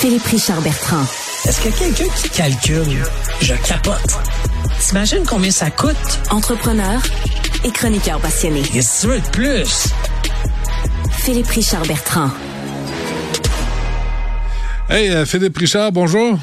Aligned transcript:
Philippe 0.00 0.24
Richard 0.28 0.62
Bertrand. 0.62 1.04
Est-ce 1.46 1.60
que 1.60 1.78
quelqu'un 1.78 2.10
qui 2.16 2.30
calcule, 2.30 3.04
je 3.42 3.52
capote. 3.68 4.18
T'imagines 4.80 5.24
combien 5.28 5.50
ça 5.50 5.70
coûte? 5.70 5.94
Entrepreneur 6.30 7.02
et 7.66 7.70
chroniqueur 7.70 8.18
passionné. 8.18 8.62
Qu'est-ce 8.62 9.02
que 9.02 9.12
tu 9.12 9.12
veux 9.12 9.20
de 9.20 9.26
plus? 9.28 9.88
Philippe 11.18 11.48
Richard 11.48 11.82
Bertrand. 11.82 12.30
Hey, 14.88 15.10
euh, 15.10 15.26
Philippe 15.26 15.58
Richard, 15.58 15.92
bonjour. 15.92 16.38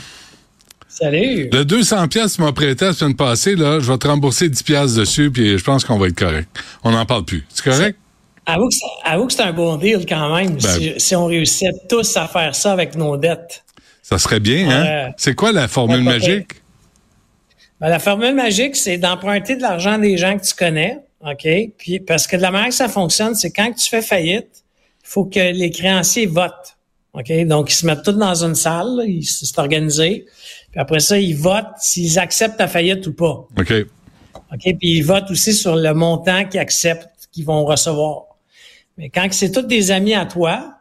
Salut. 0.87 1.49
Le 1.51 1.65
200 1.65 2.09
pièces 2.09 2.37
m'a 2.37 2.51
prêté 2.51 2.85
la 2.85 2.93
semaine 2.93 3.15
passée, 3.15 3.55
là, 3.55 3.79
je 3.79 3.91
vais 3.91 3.97
te 3.97 4.07
rembourser 4.07 4.49
10 4.49 4.61
pièces 4.61 4.93
dessus, 4.93 5.31
puis 5.31 5.57
je 5.57 5.63
pense 5.63 5.83
qu'on 5.83 5.97
va 5.97 6.09
être 6.09 6.19
correct. 6.19 6.47
On 6.83 6.91
n'en 6.91 7.07
parle 7.07 7.25
plus. 7.25 7.43
C'est 7.51 7.63
correct? 7.63 7.97
Avoue 8.49 8.69
que, 8.69 8.73
c'est- 8.75 8.85
avoue 9.03 9.27
que 9.27 9.33
c'est 9.33 9.41
un 9.43 9.51
bon 9.53 9.75
deal 9.75 10.05
quand 10.07 10.35
même, 10.35 10.53
Ben- 10.55 10.59
si, 10.59 10.93
si 10.97 11.15
on 11.15 11.25
réussissait 11.25 11.73
tous 11.89 12.15
à 12.17 12.27
faire 12.27 12.55
ça 12.55 12.71
avec 12.71 12.95
nos 12.95 13.17
dettes. 13.17 13.63
Ça 14.01 14.17
serait 14.17 14.39
bien, 14.39 14.69
hein? 14.69 14.83
Ouais. 14.83 15.13
C'est 15.17 15.35
quoi 15.35 15.51
la 15.51 15.67
formule 15.67 16.03
pas 16.05 16.11
magique? 16.11 16.61
Ben, 17.81 17.89
la 17.89 17.99
formule 17.99 18.33
magique, 18.33 18.75
c'est 18.77 18.97
d'emprunter 18.97 19.57
de 19.57 19.61
l'argent 19.61 19.97
des 19.97 20.17
gens 20.17 20.37
que 20.37 20.45
tu 20.45 20.53
connais, 20.55 20.97
OK? 21.21 21.47
Puis 21.77 21.99
parce 21.99 22.25
que 22.25 22.37
de 22.37 22.41
la 22.41 22.51
manière 22.51 22.69
que 22.69 22.75
ça 22.75 22.87
fonctionne, 22.87 23.35
c'est 23.35 23.51
quand 23.51 23.71
tu 23.73 23.87
fais 23.89 24.01
faillite, 24.01 24.47
il 25.03 25.09
faut 25.09 25.25
que 25.25 25.39
les 25.51 25.69
créanciers 25.69 26.25
votent. 26.25 26.77
OK? 27.13 27.31
Donc, 27.45 27.71
ils 27.71 27.75
se 27.75 27.85
mettent 27.85 28.03
tous 28.03 28.13
dans 28.13 28.43
une 28.45 28.55
salle, 28.55 28.95
là, 28.97 29.03
ils 29.05 29.25
c'est 29.25 29.57
organisé. 29.59 30.25
Puis 30.71 30.79
après 30.79 30.99
ça, 30.99 31.17
ils 31.17 31.35
votent 31.35 31.65
s'ils 31.79 32.17
acceptent 32.19 32.57
ta 32.57 32.67
faillite 32.67 33.05
ou 33.07 33.13
pas. 33.13 33.45
OK. 33.59 33.73
OK? 34.53 34.61
Puis 34.61 34.77
ils 34.81 35.01
votent 35.01 35.29
aussi 35.31 35.53
sur 35.53 35.75
le 35.75 35.93
montant 35.93 36.45
qu'ils 36.45 36.59
acceptent, 36.59 37.09
qu'ils 37.31 37.45
vont 37.45 37.65
recevoir. 37.65 38.23
Mais 38.97 39.09
quand 39.09 39.27
c'est 39.31 39.51
tous 39.51 39.61
des 39.61 39.91
amis 39.91 40.13
à 40.13 40.25
toi, 40.25 40.73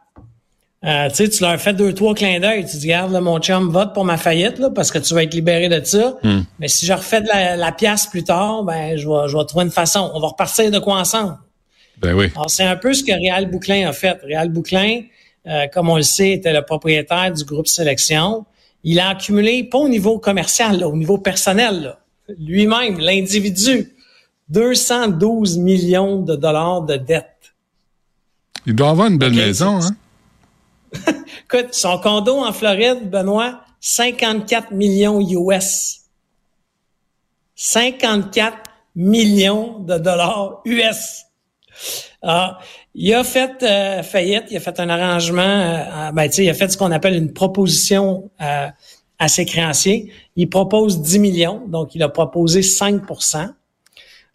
euh, 0.85 1.09
tu 1.09 1.15
sais, 1.15 1.29
tu 1.29 1.43
leur 1.43 1.59
fais 1.59 1.73
deux, 1.73 1.93
trois 1.93 2.13
clins 2.13 2.39
d'œil. 2.39 2.65
Tu 2.65 2.77
dis, 2.77 2.85
regarde, 2.87 3.11
là, 3.11 3.21
mon 3.21 3.39
chum, 3.39 3.69
vote 3.69 3.93
pour 3.93 4.05
ma 4.05 4.17
faillite, 4.17 4.59
là, 4.59 4.69
parce 4.69 4.91
que 4.91 4.99
tu 4.99 5.13
vas 5.13 5.23
être 5.23 5.33
libéré 5.33 5.69
de 5.69 5.83
ça. 5.83 6.17
Mais 6.59 6.67
si 6.67 6.85
je 6.85 6.93
refais 6.93 7.21
de 7.21 7.27
la, 7.27 7.55
la 7.55 7.71
pièce 7.71 8.07
plus 8.07 8.23
tard, 8.23 8.63
ben, 8.63 8.95
je 8.95 9.07
vais, 9.07 9.27
je 9.27 9.37
vais 9.37 9.45
trouver 9.45 9.65
une 9.65 9.71
façon. 9.71 10.11
On 10.13 10.19
va 10.19 10.27
repartir 10.27 10.69
de 10.69 10.79
quoi 10.79 10.95
ensemble. 10.95 11.37
Ben 11.99 12.13
oui. 12.13 12.27
Alors, 12.35 12.49
c'est 12.49 12.63
un 12.63 12.75
peu 12.75 12.93
ce 12.93 13.03
que 13.03 13.11
Réal 13.11 13.49
Bouclin 13.49 13.89
a 13.89 13.93
fait. 13.93 14.19
Réal 14.23 14.49
Bouclin, 14.49 15.01
euh, 15.47 15.65
comme 15.73 15.89
on 15.89 15.97
le 15.97 16.03
sait, 16.03 16.31
était 16.31 16.53
le 16.53 16.61
propriétaire 16.61 17.31
du 17.33 17.43
groupe 17.43 17.67
Sélection. 17.67 18.45
Il 18.83 18.99
a 18.99 19.09
accumulé, 19.09 19.63
pas 19.63 19.79
au 19.79 19.89
niveau 19.89 20.19
commercial, 20.19 20.79
là, 20.79 20.87
au 20.87 20.95
niveau 20.95 21.17
personnel, 21.17 21.81
là. 21.81 21.99
lui-même, 22.37 22.99
l'individu, 22.99 23.95
212 24.49 25.57
millions 25.57 26.21
de 26.21 26.35
dollars 26.35 26.83
de 26.83 26.97
dettes. 26.97 27.25
Il 28.67 28.75
doit 28.75 28.89
avoir 28.89 29.07
une 29.07 29.17
belle 29.17 29.33
maison, 29.33 29.79
hein? 29.81 29.95
Écoute, 31.45 31.73
son 31.73 31.99
condo 31.99 32.37
en 32.37 32.51
Floride, 32.51 33.09
Benoît, 33.09 33.61
54 33.79 34.71
millions 34.71 35.21
US. 35.21 36.01
54 37.55 38.57
millions 38.93 39.79
de 39.79 39.97
dollars 39.97 40.61
US. 40.65 41.23
Ah, 42.21 42.59
il 42.93 43.13
a 43.13 43.23
fait 43.23 43.63
euh, 43.63 44.03
faillite, 44.03 44.45
il 44.51 44.57
a 44.57 44.59
fait 44.59 44.77
un 44.81 44.89
arrangement, 44.89 45.41
euh, 45.41 46.11
ben, 46.11 46.27
tu 46.27 46.35
sais, 46.35 46.43
il 46.43 46.49
a 46.49 46.53
fait 46.53 46.67
ce 46.67 46.77
qu'on 46.77 46.91
appelle 46.91 47.15
une 47.15 47.31
proposition 47.31 48.29
euh, 48.41 48.67
à 49.17 49.27
ses 49.29 49.45
créanciers. 49.45 50.11
Il 50.35 50.49
propose 50.49 51.01
10 51.01 51.19
millions, 51.19 51.63
donc 51.67 51.95
il 51.95 52.03
a 52.03 52.09
proposé 52.09 52.61
5 52.61 53.03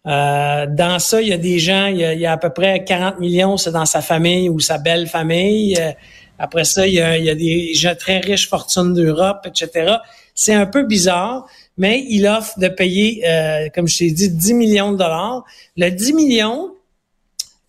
euh, 0.05 0.65
dans 0.67 0.99
ça, 0.99 1.21
il 1.21 1.29
y 1.29 1.33
a 1.33 1.37
des 1.37 1.59
gens, 1.59 1.85
il 1.87 1.97
y 1.97 2.05
a, 2.05 2.13
il 2.13 2.19
y 2.19 2.25
a 2.25 2.33
à 2.33 2.37
peu 2.37 2.49
près 2.49 2.83
40 2.83 3.19
millions, 3.19 3.57
c'est 3.57 3.71
dans 3.71 3.85
sa 3.85 4.01
famille 4.01 4.49
ou 4.49 4.59
sa 4.59 4.77
belle 4.77 5.07
famille. 5.07 5.77
Euh, 5.79 5.91
après 6.37 6.65
ça, 6.65 6.85
il 6.87 6.93
y 6.93 7.01
a, 7.01 7.17
il 7.17 7.23
y 7.23 7.29
a 7.29 7.35
des 7.35 7.73
gens 7.73 7.95
très 7.95 8.19
riches, 8.19 8.49
fortunes 8.49 8.93
d'Europe, 8.93 9.45
etc. 9.45 9.95
C'est 10.35 10.53
un 10.53 10.65
peu 10.65 10.83
bizarre, 10.83 11.45
mais 11.77 12.05
il 12.09 12.27
offre 12.27 12.59
de 12.59 12.67
payer, 12.67 13.23
euh, 13.25 13.69
comme 13.73 13.87
je 13.87 13.99
t'ai 13.99 14.11
dit, 14.11 14.29
10 14.29 14.53
millions 14.55 14.91
de 14.91 14.97
dollars. 14.97 15.45
Le 15.77 15.89
10 15.89 16.13
millions 16.13 16.71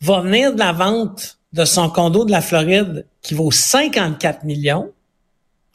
va 0.01 0.21
venir 0.21 0.53
de 0.55 0.59
la 0.59 0.73
vente 0.73 1.39
de 1.53 1.65
son 1.65 1.89
condo 1.89 2.25
de 2.25 2.33
la 2.33 2.41
Floride 2.41 3.07
qui 3.23 3.35
vaut 3.35 3.53
54 3.53 4.43
millions, 4.43 4.91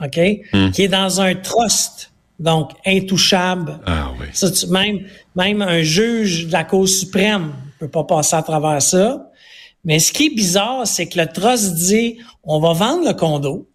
OK, 0.03 0.19
qui 0.73 0.83
est 0.83 0.89
dans 0.89 1.21
un 1.21 1.35
trust, 1.35 2.11
donc 2.39 2.71
intouchable. 2.85 3.79
Ah 3.85 4.11
oui. 4.19 4.27
Ça, 4.33 4.49
tu- 4.49 4.67
même, 4.67 5.05
même 5.35 5.61
un 5.61 5.81
juge 5.81 6.47
de 6.47 6.51
la 6.51 6.63
Cour 6.63 6.87
suprême 6.87 7.53
ne 7.81 7.85
peut 7.87 7.91
pas 7.91 8.03
passer 8.05 8.35
à 8.35 8.41
travers 8.43 8.81
ça. 8.81 9.29
Mais 9.85 9.99
ce 9.99 10.11
qui 10.11 10.27
est 10.27 10.35
bizarre, 10.35 10.85
c'est 10.87 11.07
que 11.07 11.19
le 11.19 11.27
trust 11.27 11.73
dit, 11.75 12.17
on 12.43 12.59
va 12.59 12.73
vendre 12.73 13.05
le 13.07 13.13
condo, 13.13 13.67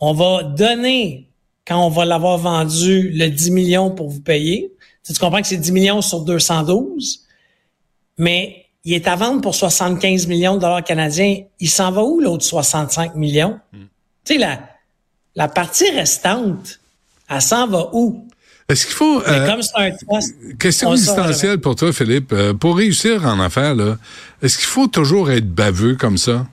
on 0.00 0.12
va 0.12 0.42
donner, 0.42 1.28
quand 1.66 1.84
on 1.84 1.88
va 1.90 2.04
l'avoir 2.04 2.38
vendu, 2.38 3.10
le 3.10 3.28
10 3.28 3.50
millions 3.50 3.90
pour 3.90 4.08
vous 4.08 4.20
payer. 4.20 4.72
Tu, 4.78 4.86
sais, 5.02 5.12
tu 5.14 5.20
comprends 5.20 5.40
que 5.40 5.46
c'est 5.48 5.56
10 5.56 5.72
millions 5.72 6.00
sur 6.02 6.20
212, 6.20 7.24
mais 8.18 8.64
il 8.84 8.94
est 8.94 9.08
à 9.08 9.16
vendre 9.16 9.40
pour 9.40 9.54
75 9.54 10.26
millions 10.26 10.54
de 10.56 10.60
dollars 10.60 10.84
canadiens. 10.84 11.42
Il 11.60 11.68
s'en 11.68 11.90
va 11.90 12.02
où, 12.04 12.20
l'autre 12.20 12.44
65 12.44 13.14
millions? 13.14 13.58
Tu 14.24 14.34
sais, 14.34 14.38
la, 14.38 14.60
la 15.34 15.48
partie 15.48 15.90
restante, 15.90 16.80
elle 17.28 17.42
s'en 17.42 17.66
va 17.66 17.88
où? 17.92 18.26
Est-ce 18.68 18.86
qu'il 18.86 18.94
faut... 18.94 19.22
Euh, 19.22 19.46
comme 19.46 19.62
c'est 19.62 19.76
un 19.76 19.90
trust, 19.90 20.34
Question 20.58 20.92
existentielle 20.92 21.58
pour 21.60 21.76
toi, 21.76 21.92
Philippe? 21.92 22.32
Euh, 22.32 22.52
pour 22.52 22.76
réussir 22.76 23.24
en 23.24 23.38
affaires, 23.38 23.76
est-ce 24.42 24.58
qu'il 24.58 24.66
faut 24.66 24.88
toujours 24.88 25.30
être 25.30 25.48
baveux 25.48 25.94
comme 25.94 26.18
ça? 26.18 26.46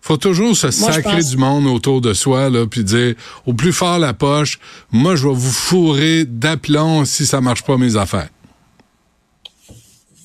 faut 0.00 0.16
toujours 0.16 0.56
se 0.56 0.70
sacrer 0.70 1.16
pense- 1.16 1.30
du 1.30 1.36
monde 1.36 1.66
autour 1.66 2.00
de 2.00 2.14
soi, 2.14 2.48
là, 2.48 2.66
puis 2.66 2.82
dire 2.84 3.14
au 3.44 3.52
plus 3.52 3.72
fort 3.72 3.98
la 3.98 4.14
poche, 4.14 4.58
moi 4.90 5.16
je 5.16 5.26
vais 5.26 5.34
vous 5.34 5.50
fourrer 5.52 6.24
d'aplomb 6.24 7.04
si 7.04 7.26
ça 7.26 7.40
marche 7.42 7.62
pas 7.62 7.76
mes 7.76 7.96
affaires. 7.96 8.28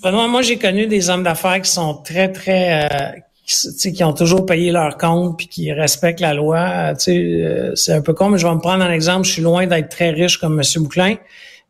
Benoît, 0.02 0.28
moi, 0.28 0.42
j'ai 0.42 0.58
connu 0.58 0.86
des 0.88 1.10
hommes 1.10 1.24
d'affaires 1.24 1.62
qui 1.62 1.72
sont 1.72 1.94
très, 1.96 2.30
très, 2.32 2.84
euh, 2.86 3.20
qui, 3.46 3.94
qui 3.94 4.04
ont 4.04 4.14
toujours 4.14 4.46
payé 4.46 4.72
leur 4.72 4.98
compte 4.98 5.38
puis 5.38 5.48
qui 5.48 5.72
respectent 5.72 6.20
la 6.20 6.34
loi. 6.34 6.60
Euh, 6.60 6.96
euh, 7.08 7.76
c'est 7.76 7.94
un 7.94 8.02
peu 8.02 8.14
con, 8.14 8.30
mais 8.30 8.38
je 8.38 8.48
vais 8.48 8.54
me 8.54 8.60
prendre 8.60 8.84
un 8.84 8.92
exemple. 8.92 9.26
Je 9.26 9.34
suis 9.34 9.42
loin 9.42 9.68
d'être 9.68 9.90
très 9.90 10.12
riche 10.12 10.38
comme 10.38 10.60
M. 10.60 10.84
Bouclin, 10.84 11.16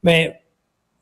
mais 0.03 0.39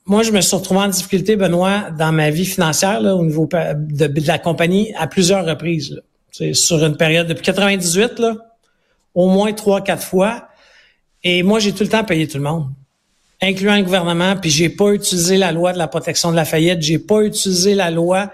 moi, 0.06 0.24
je 0.24 0.32
me 0.32 0.42
suis 0.42 0.56
retrouvé 0.56 0.82
en 0.82 0.88
difficulté, 0.88 1.36
Benoît, 1.36 1.92
dans 1.92 2.12
ma 2.12 2.32
vie 2.32 2.46
financière, 2.46 3.02
là, 3.02 3.16
au 3.16 3.24
niveau 3.24 3.48
de, 3.48 4.28
la 4.28 4.40
compagnie, 4.40 4.94
à 4.98 5.08
plusieurs 5.08 5.46
reprises. 5.46 5.92
Là. 5.92 6.54
Sur 6.54 6.84
une 6.84 6.98
période 6.98 7.28
depuis 7.28 7.44
98, 7.44 8.20
là, 8.20 8.36
au 9.14 9.30
moins 9.30 9.54
trois, 9.54 9.82
quatre 9.82 10.04
fois. 10.04 10.48
Et 11.24 11.44
moi, 11.44 11.60
j'ai 11.60 11.72
tout 11.72 11.84
le 11.84 11.90
temps 11.90 12.04
payé 12.04 12.28
tout 12.28 12.38
le 12.38 12.44
monde 12.44 12.68
incluant 13.42 13.76
le 13.76 13.84
gouvernement, 13.84 14.36
puis 14.36 14.50
j'ai 14.50 14.70
pas 14.70 14.92
utilisé 14.92 15.38
la 15.38 15.52
loi 15.52 15.74
de 15.74 15.78
la 15.78 15.88
protection 15.88 16.32
de 16.32 16.36
la 16.36 16.46
faillite, 16.46 16.82
j'ai 16.82 17.00
pas 17.00 17.22
utilisé 17.22 17.74
la 17.74 17.90
loi. 17.90 18.32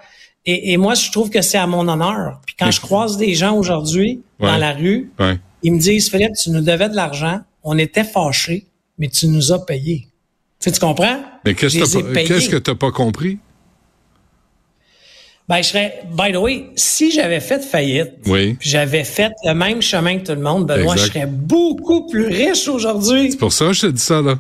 Et, 0.50 0.72
et 0.72 0.78
moi, 0.78 0.94
je 0.96 1.12
trouve 1.12 1.30
que 1.30 1.42
c'est 1.42 1.58
à 1.58 1.68
mon 1.68 1.88
honneur. 1.88 2.40
Puis 2.46 2.56
quand 2.58 2.72
je 2.72 2.80
croise 2.82 3.18
des 3.18 3.36
gens 3.36 3.56
aujourd'hui 3.58 4.22
dans 4.40 4.58
la 4.58 4.72
rue, 4.72 5.12
Ouais. 5.20 5.38
ils 5.62 5.74
me 5.74 5.80
disent, 5.80 6.10
Philippe, 6.10 6.34
tu 6.42 6.50
nous 6.52 6.62
devais 6.62 6.88
de 6.90 6.96
l'argent, 6.96 7.42
on 7.64 7.78
était 7.78 8.06
fâchés, 8.06 8.66
mais 8.98 9.10
tu 9.10 9.28
nous 9.28 9.52
as 9.52 9.66
payé. 9.66 10.08
Tu, 10.60 10.70
sais, 10.70 10.72
tu 10.72 10.80
comprends? 10.80 11.20
Mais 11.46 11.54
qu'est-ce 11.54 11.78
que 11.78 11.84
t'as 11.84 12.00
ai 12.00 12.04
pas- 12.76 12.88
payés. 12.88 12.94
compris? 12.94 13.38
Ben, 15.50 15.58
je 15.62 15.68
serais, 15.70 16.02
by 16.12 16.34
the 16.34 16.38
way, 16.38 16.66
si 16.76 17.10
j'avais 17.12 17.40
fait 17.40 17.64
faillite, 17.64 18.12
Oui. 18.26 18.56
puis 18.60 18.70
j'avais 18.70 19.06
fait 19.06 19.32
le 19.46 19.54
même 19.54 19.82
chemin 19.82 20.20
que 20.20 20.26
tout 20.26 20.34
le 20.36 20.42
monde, 20.42 20.66
Benoît, 20.68 20.94
Exact. 20.96 21.08
je 21.08 21.14
serais 21.14 21.26
beaucoup 21.26 22.06
plus 22.08 22.26
riche 22.28 22.68
aujourd'hui. 22.68 23.32
C'est 23.32 23.38
pour 23.38 23.54
ça 23.54 23.68
que 23.68 23.74
je 23.74 23.82
te 23.82 23.88
dis 23.88 24.02
ça, 24.02 24.22
là. 24.22 24.40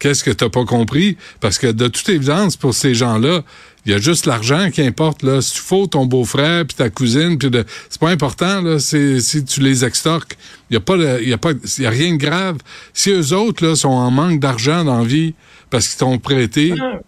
Qu'est-ce 0.00 0.22
que 0.24 0.30
t'as 0.30 0.48
pas 0.48 0.64
compris? 0.64 1.16
Parce 1.40 1.58
que 1.58 1.66
de 1.68 1.86
toute 1.88 2.08
évidence, 2.08 2.56
pour 2.56 2.74
ces 2.74 2.94
gens-là, 2.94 3.42
il 3.88 3.92
y 3.92 3.94
a 3.94 3.98
juste 3.98 4.26
l'argent 4.26 4.70
qui 4.70 4.82
importe, 4.82 5.22
là. 5.22 5.40
Si 5.40 5.54
tu 5.54 5.60
fous 5.60 5.86
ton 5.86 6.04
beau-frère 6.04 6.66
puis 6.66 6.76
ta 6.76 6.90
cousine, 6.90 7.38
puis 7.38 7.48
de... 7.48 7.64
c'est 7.88 7.98
pas 7.98 8.10
important, 8.10 8.60
là. 8.60 8.78
C'est 8.78 9.18
si 9.20 9.42
tu 9.46 9.60
les 9.60 9.82
extorques. 9.82 10.36
Il 10.68 10.74
y 10.74 10.76
a 10.76 10.80
pas, 10.80 10.96
il 10.96 11.26
y 11.26 11.32
a 11.32 11.38
pas, 11.38 11.52
il 11.78 11.84
y 11.84 11.86
a 11.86 11.90
rien 11.90 12.12
de 12.12 12.18
grave. 12.18 12.58
Si 12.92 13.08
eux 13.10 13.32
autres, 13.32 13.66
là, 13.66 13.74
sont 13.76 13.88
en 13.88 14.10
manque 14.10 14.40
d'argent 14.40 14.84
dans 14.84 14.98
la 14.98 15.04
vie 15.06 15.32
parce 15.70 15.88
qu'ils 15.88 15.96
t'ont 16.00 16.18
prêté, 16.18 16.74
Ah. 16.78 16.98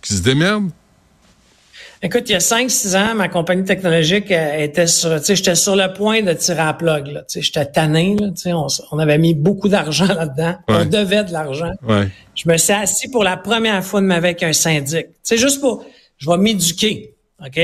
qu'ils 0.00 0.16
se 0.16 0.22
démerdent. 0.22 0.70
Écoute, 2.02 2.22
il 2.28 2.32
y 2.32 2.36
a 2.36 2.40
5-6 2.40 2.96
ans, 2.96 3.14
ma 3.14 3.28
compagnie 3.28 3.64
technologique 3.64 4.30
euh, 4.30 4.58
était 4.62 4.86
sur, 4.86 5.14
tu 5.18 5.24
sais, 5.24 5.36
j'étais 5.36 5.54
sur 5.54 5.76
le 5.76 5.92
point 5.92 6.22
de 6.22 6.32
tirer 6.32 6.60
à 6.60 6.72
plug, 6.72 7.06
là. 7.08 7.20
Tu 7.20 7.34
sais, 7.34 7.42
j'étais 7.42 7.66
tanné, 7.66 8.16
là. 8.18 8.28
Tu 8.28 8.42
sais, 8.42 8.52
on, 8.54 8.66
on 8.92 8.98
avait 8.98 9.18
mis 9.18 9.34
beaucoup 9.34 9.68
d'argent 9.68 10.06
là-dedans. 10.14 10.54
Ouais. 10.68 10.74
On 10.80 10.84
devait 10.86 11.24
de 11.24 11.32
l'argent. 11.32 11.72
Ouais. 11.86 12.08
Je 12.34 12.48
me 12.48 12.56
suis 12.56 12.72
assis 12.72 13.08
pour 13.10 13.24
la 13.24 13.36
première 13.36 13.84
fois 13.84 14.00
de 14.00 14.06
ma 14.06 14.20
vie 14.20 14.26
avec 14.28 14.42
un 14.42 14.54
syndic. 14.54 15.06
Tu 15.08 15.12
sais, 15.22 15.36
juste 15.36 15.60
pour, 15.60 15.84
je 16.18 16.30
vais 16.30 16.36
m'éduquer, 16.36 17.14
OK? 17.44 17.60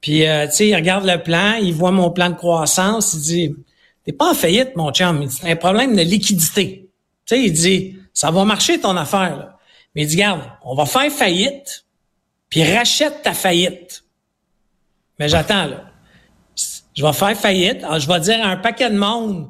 Puis, 0.00 0.26
euh, 0.26 0.46
tu 0.46 0.52
sais, 0.52 0.68
il 0.68 0.74
regarde 0.74 1.04
le 1.04 1.22
plan, 1.22 1.54
il 1.54 1.74
voit 1.74 1.90
mon 1.90 2.10
plan 2.10 2.30
de 2.30 2.36
croissance, 2.36 3.14
il 3.14 3.20
dit, 3.20 3.56
t'es 4.04 4.12
pas 4.12 4.30
en 4.30 4.34
faillite, 4.34 4.76
mon 4.76 4.92
chum. 4.92 5.22
Il 5.22 5.28
dit, 5.28 5.40
un 5.42 5.56
problème 5.56 5.96
de 5.96 6.02
liquidité. 6.02 6.88
Tu 7.26 7.34
sais, 7.34 7.42
il 7.42 7.52
dit, 7.52 7.98
ça 8.14 8.30
va 8.30 8.44
marcher 8.44 8.80
ton 8.80 8.96
affaire, 8.96 9.36
là. 9.36 9.58
Mais 9.94 10.02
il 10.02 10.06
dit, 10.06 10.16
regarde, 10.16 10.42
on 10.64 10.74
va 10.74 10.86
faire 10.86 11.10
faillite, 11.10 11.84
puis 12.48 12.62
rachète 12.62 13.22
ta 13.22 13.32
faillite. 13.32 14.04
Mais 15.18 15.28
j'attends, 15.28 15.66
là. 15.66 15.84
Je 16.94 17.04
vais 17.04 17.12
faire 17.12 17.36
faillite. 17.36 17.84
Alors, 17.84 18.00
je 18.00 18.08
vais 18.08 18.20
dire 18.20 18.44
à 18.44 18.48
un 18.48 18.56
paquet 18.56 18.90
de 18.90 18.98
monde, 18.98 19.48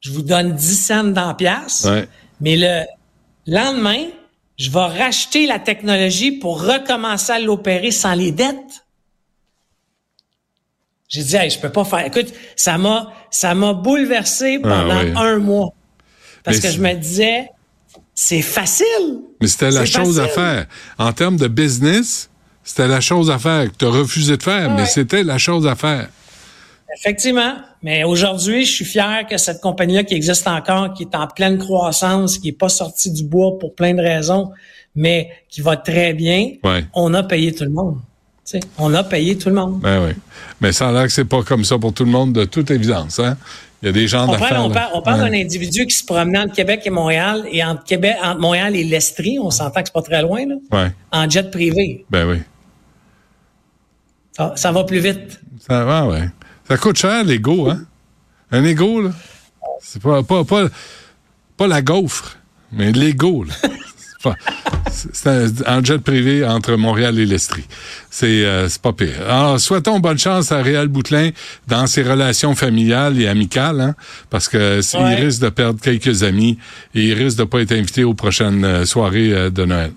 je 0.00 0.12
vous 0.12 0.22
donne 0.22 0.52
10 0.52 0.76
cents 0.76 1.04
dans 1.04 1.28
la 1.28 1.34
pièce. 1.34 1.84
Ouais. 1.84 2.08
Mais 2.40 2.56
le 2.56 2.84
lendemain, 3.46 4.06
je 4.56 4.70
vais 4.70 4.78
racheter 4.86 5.46
la 5.46 5.58
technologie 5.58 6.32
pour 6.32 6.62
recommencer 6.62 7.32
à 7.32 7.38
l'opérer 7.38 7.90
sans 7.90 8.14
les 8.14 8.32
dettes. 8.32 8.84
J'ai 11.08 11.22
dit, 11.22 11.36
hey, 11.36 11.50
je 11.50 11.58
peux 11.58 11.70
pas 11.70 11.84
faire. 11.84 12.06
Écoute, 12.06 12.32
ça 12.56 12.78
m'a, 12.78 13.12
ça 13.30 13.54
m'a 13.54 13.72
bouleversé 13.72 14.58
pendant 14.58 14.90
Ah 14.90 15.02
oui. 15.04 15.12
un 15.16 15.38
mois. 15.38 15.70
Parce 16.42 16.56
Mais 16.56 16.62
que 16.62 16.74
je 16.74 16.80
me 16.80 16.92
disais, 16.94 17.50
c'est 18.14 18.42
facile. 18.42 19.20
Mais 19.40 19.46
c'était 19.46 19.70
la 19.70 19.84
chose 19.86 20.18
à 20.18 20.28
faire. 20.28 20.66
En 20.98 21.12
termes 21.12 21.36
de 21.36 21.48
business, 21.48 22.30
c'était 22.62 22.88
la 22.88 23.00
chose 23.00 23.30
à 23.30 23.38
faire 23.38 23.70
que 23.70 23.76
tu 23.76 23.84
as 23.84 23.90
refusé 23.90 24.36
de 24.36 24.42
faire, 24.42 24.70
mais 24.74 24.86
c'était 24.86 25.22
la 25.22 25.38
chose 25.38 25.66
à 25.66 25.74
faire. 25.74 26.08
Effectivement. 26.96 27.54
Mais 27.82 28.04
aujourd'hui, 28.04 28.64
je 28.64 28.72
suis 28.72 28.84
fier 28.84 29.26
que 29.28 29.36
cette 29.36 29.60
compagnie-là 29.60 30.04
qui 30.04 30.14
existe 30.14 30.46
encore, 30.46 30.94
qui 30.94 31.02
est 31.04 31.14
en 31.14 31.26
pleine 31.26 31.58
croissance, 31.58 32.38
qui 32.38 32.48
est 32.48 32.52
pas 32.58 32.68
sortie 32.68 33.10
du 33.10 33.24
bois 33.24 33.58
pour 33.58 33.74
plein 33.74 33.94
de 33.94 34.00
raisons, 34.00 34.50
mais 34.94 35.30
qui 35.48 35.60
va 35.60 35.76
très 35.76 36.14
bien, 36.14 36.52
Ouais. 36.62 36.84
on 36.94 37.12
a 37.14 37.22
payé 37.22 37.52
tout 37.52 37.64
le 37.64 37.70
monde. 37.70 37.98
On 38.78 38.92
a 38.94 39.02
payé 39.02 39.36
tout 39.38 39.48
le 39.48 39.54
monde. 39.54 39.80
Ben 39.80 40.04
oui. 40.06 40.12
Mais 40.60 40.70
ça 40.72 40.88
a 40.88 40.92
l'air 40.92 41.04
que 41.04 41.08
c'est 41.12 41.24
pas 41.24 41.42
comme 41.42 41.64
ça 41.64 41.78
pour 41.78 41.92
tout 41.94 42.04
le 42.04 42.10
monde, 42.10 42.32
de 42.34 42.44
toute 42.44 42.70
évidence. 42.70 43.18
Hein? 43.18 43.36
Il 43.82 43.86
y 43.86 43.88
a 43.88 43.92
des 43.92 44.06
gens 44.06 44.24
On 44.28 44.38
parle, 44.38 44.56
on 44.58 44.70
parle, 44.70 44.90
on 44.94 45.02
parle 45.02 45.22
Ouais. 45.22 45.30
d'un 45.30 45.36
individu 45.44 45.86
qui 45.86 45.96
se 45.96 46.04
promenait 46.04 46.38
entre 46.38 46.54
Québec 46.54 46.82
et 46.84 46.90
Montréal, 46.90 47.44
et 47.50 47.64
entre 47.64 47.84
Québec, 47.84 48.16
entre 48.22 48.40
Montréal 48.40 48.76
et 48.76 48.84
l'Estrie, 48.84 49.38
on 49.38 49.50
s'entend 49.50 49.80
que 49.82 49.88
c'est 49.88 49.92
pas 49.94 50.02
très 50.02 50.22
loin, 50.22 50.46
là, 50.46 50.54
Ouais. 50.72 50.92
en 51.12 51.28
jet 51.28 51.50
privé. 51.50 52.04
Ben 52.10 52.26
oui. 52.28 52.38
Ça, 54.32 54.52
ça 54.56 54.72
va 54.72 54.84
plus 54.84 55.00
vite. 55.00 55.40
Ça, 55.66 56.06
ouais, 56.06 56.12
ouais. 56.12 56.28
Ça 56.68 56.76
coûte 56.76 56.96
cher, 56.98 57.24
l'ego, 57.24 57.70
hein? 57.70 57.82
Un 58.50 58.64
ego, 58.64 59.02
là? 59.02 59.10
C'est 59.80 60.00
pas, 60.02 60.22
pas, 60.22 60.44
pas, 60.44 60.68
pas 61.56 61.66
la 61.66 61.82
gaufre, 61.82 62.36
mais 62.72 62.92
l'ego, 62.92 63.44
là. 63.44 63.54
C'est 64.90 65.26
un, 65.26 65.46
un 65.66 65.84
jet 65.84 65.98
privé 65.98 66.46
entre 66.46 66.76
Montréal 66.76 67.18
et 67.18 67.26
l'Estrie. 67.26 67.64
C'est 68.08 68.46
euh, 68.46 68.70
c'est 68.70 68.80
pas 68.80 68.94
pire. 68.94 69.20
Alors, 69.28 69.60
souhaitons 69.60 70.00
bonne 70.00 70.16
chance 70.18 70.50
à 70.50 70.62
Réal 70.62 70.88
Boutelin 70.88 71.30
dans 71.68 71.86
ses 71.86 72.02
relations 72.02 72.54
familiales 72.54 73.20
et 73.20 73.28
amicales, 73.28 73.80
hein, 73.82 73.94
parce 74.30 74.48
que 74.48 74.78
s- 74.78 74.94
Ouais. 74.94 75.12
il 75.18 75.24
risque 75.26 75.42
de 75.42 75.50
perdre 75.50 75.78
quelques 75.78 76.22
amis 76.22 76.58
et 76.94 77.08
il 77.08 77.12
risque 77.12 77.36
de 77.36 77.44
pas 77.44 77.60
être 77.60 77.72
invité 77.72 78.02
aux 78.04 78.14
prochaines 78.14 78.64
euh, 78.64 78.84
soirées 78.86 79.34
euh, 79.34 79.50
de 79.50 79.64
Noël. 79.66 79.92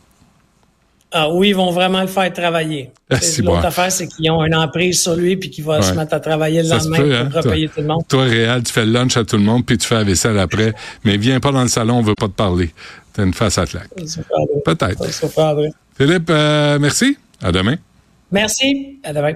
Ah 1.12 1.30
oui, 1.32 1.50
ils 1.50 1.56
vont 1.56 1.72
vraiment 1.72 2.02
le 2.02 2.08
faire 2.08 2.32
travailler. 2.34 2.92
Ah, 3.10 3.16
C'est- 3.22 3.42
L'autre 3.42 3.62
bon. 3.62 3.68
affaire, 3.68 3.92
c'est 3.92 4.08
qu'ils 4.08 4.30
ont 4.30 4.44
une 4.44 4.54
emprise 4.56 5.02
sur 5.02 5.16
lui 5.16 5.38
puis 5.38 5.50
qu'il 5.50 5.64
va 5.64 5.82
se 5.82 5.94
mettre 5.94 6.14
à 6.14 6.20
travailler 6.20 6.62
le 6.64 6.68
Ça 6.68 6.78
lendemain 6.80 6.98
peut, 6.98 7.16
hein, 7.16 7.24
pour 7.24 7.32
toi. 7.32 7.42
repayer 7.44 7.68
tout 7.70 7.80
le 7.82 7.88
monde. 7.88 8.04
Toi, 8.10 8.24
Réal, 8.24 8.64
tu 8.64 8.74
fais 8.74 8.86
le 8.86 8.92
lunch 8.92 9.16
à 9.16 9.24
tout 9.24 9.38
le 9.38 9.44
monde, 9.44 9.66
puis 9.66 9.78
tu 9.78 9.88
fais 9.88 9.96
la 9.96 10.04
vaisselle 10.04 10.38
après. 10.38 10.74
Mais 11.06 11.16
viens 11.16 11.40
pas 11.40 11.52
dans 11.54 11.62
le 11.64 11.70
salon, 11.70 12.00
on 12.00 12.02
veut 12.02 12.14
pas 12.16 12.28
te 12.28 12.34
parler. 12.34 12.74
T'as 13.14 13.24
une 13.24 13.34
face 13.34 13.58
à 13.58 13.66
claque. 13.66 13.90
Peut-être. 14.66 15.02
Philippe, 15.98 16.30
euh, 16.30 16.78
merci. 16.78 17.18
À 17.42 17.52
demain. 17.54 17.76
Merci. 18.32 19.00
À 19.04 19.14
demain. 19.14 19.34